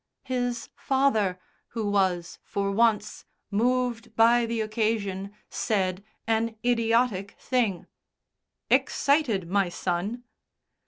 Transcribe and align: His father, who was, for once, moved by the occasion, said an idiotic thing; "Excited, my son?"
His 0.23 0.69
father, 0.75 1.39
who 1.67 1.85
was, 1.91 2.39
for 2.43 2.71
once, 2.71 3.23
moved 3.51 4.15
by 4.15 4.47
the 4.47 4.59
occasion, 4.59 5.31
said 5.47 6.03
an 6.25 6.55
idiotic 6.65 7.33
thing; 7.37 7.85
"Excited, 8.71 9.47
my 9.47 9.69
son?" 9.69 10.23